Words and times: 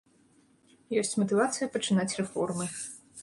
Ёсць 1.01 1.11
матывацыя 1.23 1.67
пачынаць 1.77 2.17
рэформы. 2.21 2.69